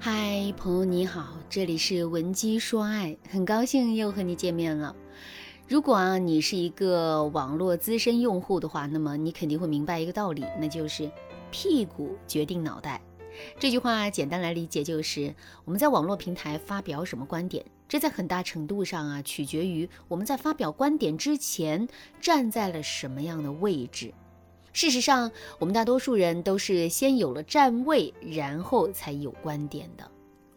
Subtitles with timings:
[0.00, 4.94] 嗨，朋友你好，这里是文姬说爱，很高兴又和你见面了。
[5.66, 11.10] 如果啊你是一个网络资深用户的话，那么你肯定会明白一个道理，那就是
[11.50, 13.02] 屁股决定脑袋。
[13.58, 15.34] 这句话简单来理解就是，
[15.64, 21.88] 我们在网络平台发表什么观点，这在很大程度上啊取决于我们在发表观点之前
[22.20, 24.14] 站在了什么样的位置。
[24.72, 30.08] 事实上，我们大多数人都是先有了站位，然后才有观点的。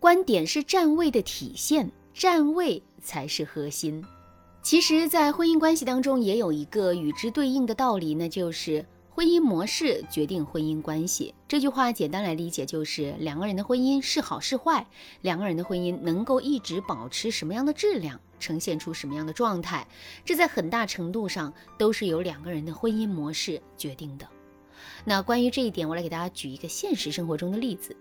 [0.00, 4.04] 观点是站位的体现，站位才是核心。
[4.62, 8.84] 其实，在婚姻关系当中，也有一个与之对应的道理，那就是。
[9.18, 14.86] 婚姻模式决定婚姻关系，这句话简单来理解就是两个人的婚姻是好是坏，
[15.22, 19.84] 两个人的婚姻能够一直保持什么样的质量，呈现出什么样的状态，
[20.24, 24.28] 这在很大程度上都是由两个人的婚姻模式决定的。
[25.04, 27.96] 那关于这一点，我来给大家举一个现实生活中的例子。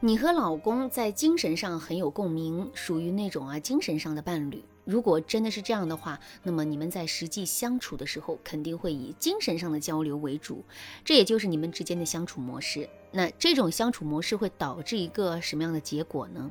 [0.00, 4.64] 你和老公在精神上很有共鸣，属于那种啊精神上的伴侣。
[4.84, 10.64] 如果真的是这样的话，那么你们在实际相处的时候，肯定会以精神上的交流为主，
[11.04, 12.88] 这也就是你们之间的相处模式。
[13.12, 16.50] 那这种相处模式会导致一个什么样的结果呢？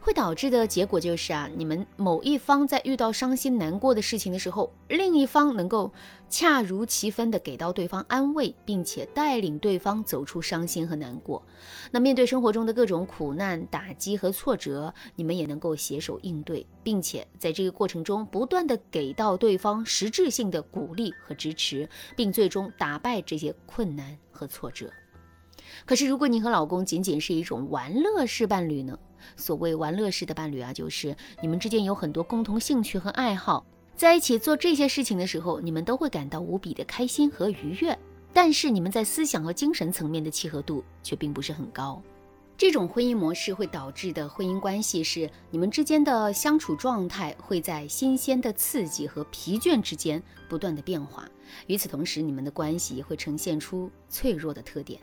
[0.00, 5.92] 会导致的结果就是啊，你们某一方在遇到伤心难过的事情的时候，另一方能够
[6.28, 11.42] 恰如其分的给到对方安慰，并且带领对方走出伤心和难过。
[11.90, 24.90] 那面对生活中的各种苦难、打击和挫折，你们也能够携手应对，并且在这个过程中不断的给到对方实质性的鼓励和支持，并最终打败这些困难和挫折。
[25.84, 28.98] 可是，如果你和老公仅仅是一种玩乐式伴侣呢？
[29.36, 33.64] 所谓玩乐式的伴侣啊，就是你们之间有很多共同兴趣和爱好，
[33.96, 37.98] 在一起做这些事情的时候，你们都会感到无比的开心和愉悦。
[38.32, 42.02] 但是，你们在思想和精神层面的契合度却并不是很高。
[42.58, 51.28] 这种婚姻模式会导致的婚姻关系是，你们之间的相处状态会在新鲜的刺激和疲倦之间不断的变化。
[51.66, 54.98] 与此同时，你们的关系也会呈现出脆弱的特点。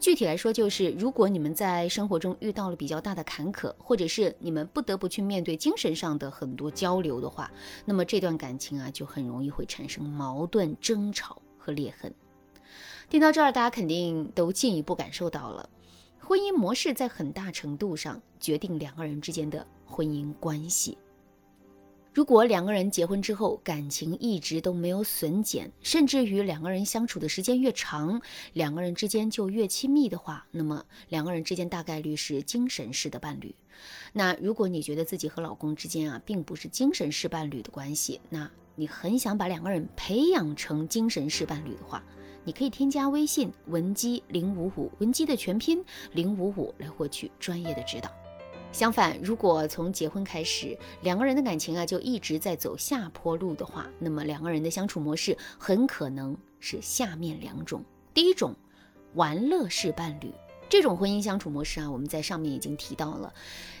[0.00, 7.50] 具体来说，就是如果你们在生活中遇到了比较大的坎坷，或者是你们不得不去面对精神上的很多交流的话，
[7.84, 12.14] 那么这段感情啊，就很容易会产生矛盾、争吵和裂痕。
[13.10, 15.68] 听到这儿，大家肯定都进一步感受到了。
[16.24, 20.96] 婚姻模式在很大程度上决定两个人之间的婚姻关系。
[22.14, 28.22] 如果两个人结婚之后感情一直都没有损减，甚至于两个人相处的时间越长，
[28.54, 33.54] 两个人之间就越亲密的话，那么两个人之间大概率是精神式的伴侣。
[34.14, 42.02] 那如果你觉得自己和老公之间啊并不是精神式伴侣的关系，那你很想把两个人培养成精神式伴侣的话。
[42.44, 45.82] 你可以添加微信文姬零五五，文姬的全拼
[46.12, 48.10] 零五五来获取专业的指导。
[48.70, 57.84] 相反，如果从结婚开始，两个人的感情啊就一直在走下坡路的话，那么两个人的相处模式很可能是下面两种。
[58.12, 58.54] 第一种，
[59.14, 60.32] 玩乐式伴侣，
[60.68, 63.32] 这种婚姻相处模式啊，我们在上面已经提到了。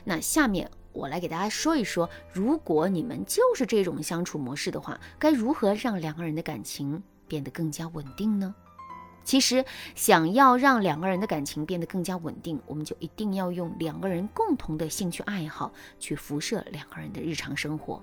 [0.04, 7.02] 那下面我来给大家说一说，如果你们就是这种相处模式的话，该如何让两个人的感情？
[7.26, 8.54] 变得更加稳定呢？
[9.24, 9.64] 其实，
[9.94, 18.02] 想要让两个人的感情变得更加稳定，我们就一定要用两个人共同的兴趣爱好去辐射两个人的日常生活。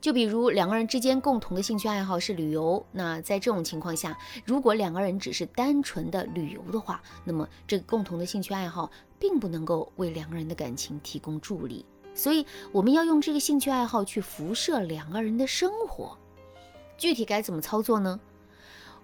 [0.00, 11.84] 就比如两个人之间共同的兴趣爱好是旅游，那在这种情况下，如果两个人只是单纯的旅游的话，那么这个共同的兴趣爱好并不能够为两个人的感情提供助力。
[12.14, 16.16] 所以，我们要用这个兴趣爱好去辐射两个人的生活。
[16.96, 18.20] 具体该怎么操作呢？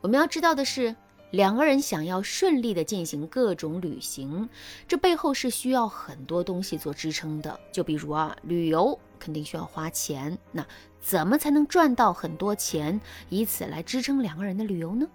[0.01, 0.95] 我们要知道的是，
[1.33, 4.49] 两个人想要顺利的进行各种旅行，
[4.87, 7.59] 这背后是需要很多东西做支撑的。
[7.73, 10.65] 就比如啊，旅游肯定需要花钱，那
[11.01, 15.09] 怎么才能赚到很多钱，以此来支撑两个人的旅游呢？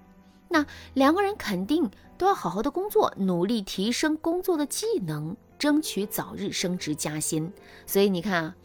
[0.49, 7.51] 那两个人肯定都要好好的工作，努力提升工作的技能，争取早日升职加薪。
[7.85, 8.55] 所以你看啊。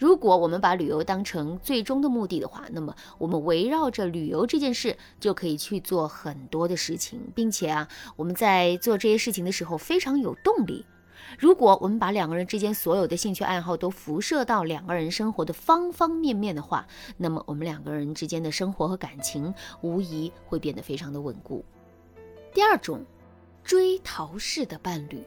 [0.00, 7.86] 如果我们把旅游当成最终的目的的话，那么我们围绕着旅游这件事就可以去做很多的事情，并且啊，
[8.16, 10.86] 我们在做这些事情的时候非常有动力。
[11.38, 16.86] 如果我们把两个人之间所有的兴趣爱好都辐射到两个人生活的方方面面的话，
[17.18, 19.52] 那么我们两个人之间的生活和感情
[19.82, 21.62] 无疑会变得非常的稳固。
[22.54, 23.04] 第二种，
[23.62, 25.22] 追逃式的伴侣。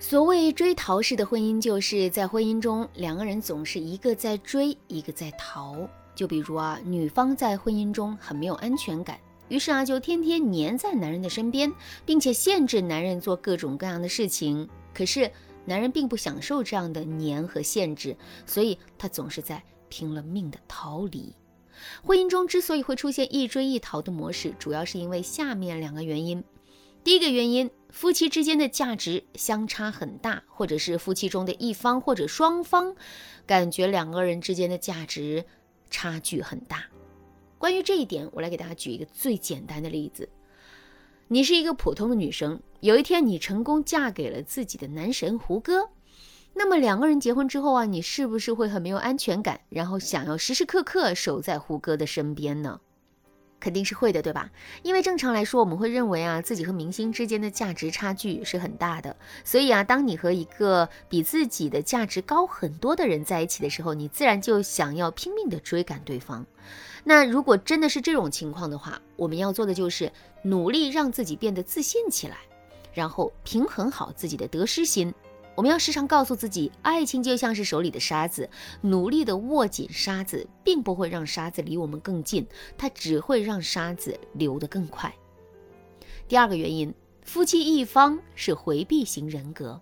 [0.00, 5.76] 所谓追逃式的婚姻，就是在婚姻中，两个人总是一个在追，一个在逃。
[6.14, 9.18] 就比如啊，女方在婚姻中很没有安全感，
[9.48, 11.72] 于是啊，就天天黏在男人的身边，
[12.06, 14.68] 并且限制男人做各种各样的事情。
[14.94, 15.28] 可是
[15.64, 18.16] 男人并不享受这样的黏和限制，
[18.46, 21.34] 所以他总是在拼了命的逃离。
[22.04, 26.42] 婚姻中之所以会出现一追一逃的模式，主要是因为下面两个原因。
[27.04, 32.94] 第一个原因，夫妻之间的价值相差很大，或者是夫妻中的一方或者双方
[33.46, 35.44] 感觉两个人之间的价值
[35.88, 36.84] 差距很大。
[37.56, 40.28] 关于这一点，我来给大家举一个最简单的例子：
[41.28, 45.88] 你是一个普通的女生，有一天你成功嫁给了自己的男神胡歌。
[46.54, 52.80] 那么两个人结婚之后啊，你是不是会很没有安全感，然后想要时时刻刻守在胡歌的身边呢？
[53.60, 54.50] 肯定是会的，对吧？
[54.82, 66.46] 因为正常来说，我们会认为啊，自己和明星之间的价值差距是很大的，所以啊，当你和一个比自己的价值高很多的人在一起的时候，你自然就想要拼命的追赶对方。
[67.04, 70.12] 那如果真的是这种情况的话，我们要做的就是
[70.42, 72.36] 努力让自己变得自信起来，
[72.92, 75.12] 然后平衡好自己的得失心。
[75.58, 78.48] 我们要时常告诉自己，爱情就像是手里的沙子，
[78.80, 82.46] 努力的握紧沙子，并不会让沙子离我们更近，
[82.76, 85.12] 它只会让沙子流得更快。
[86.28, 86.94] 第二个原因，
[87.24, 89.80] 夫妻一方是回避型人格。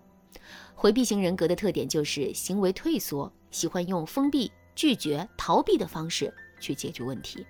[0.73, 7.45] 回避型人格的特点就是行为退缩，喜欢用封闭、拒绝、逃避的方式去解决问题。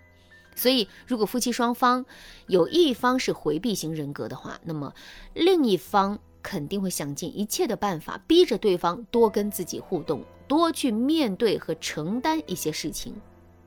[0.53, 2.05] 所以，如果夫妻双方
[2.47, 4.93] 有一方是回避型人格的话，那么
[5.33, 6.19] 另一方。
[6.47, 13.13] 肯定会想尽一切的办法，逼着对方多跟自己互动，多去面对和承担一些事情。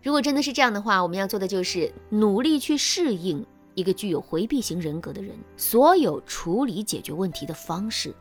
[0.02, 3.44] 如果真的是这样的话，我们要做的就是努力去适应
[3.74, 8.14] 一个具有回避型人格的人所有处理解决问题的方式，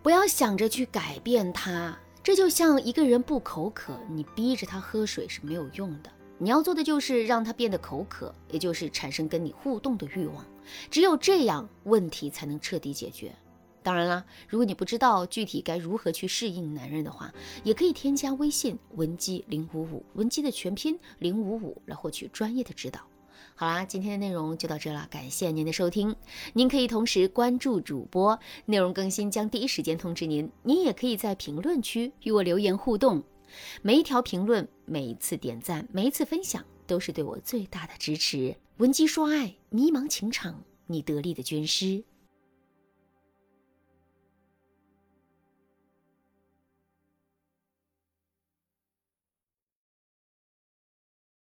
[0.00, 1.98] 不要想着去改变他。
[2.22, 6.10] 这就像一个人不口渴，你逼着他喝水是没有用的。
[6.38, 10.46] 你要做的就是让他变得口渴，也就是产生跟你互动的欲望。
[10.88, 13.34] 只有这样，问题才能彻底解决。
[13.82, 17.32] 当然啦，如果你不知道具体该如何去适应男人的话，
[17.64, 23.00] 也可以添加微信文姬零五五，文姬的全拼零五五，来获取专业的指导。
[23.54, 26.14] 好啦，今天的内容就到这了，感谢您的收听。
[26.54, 30.50] 您可以同时关注主播，内容更新将第一时间通知您。
[30.62, 33.22] 您也可以在评论区与我留言互动，
[33.82, 38.56] 每一条评论、每一次点赞、每一次分享，都是对我最大的支持。
[38.78, 42.04] 文姬说爱，迷茫情场，你得力的军师。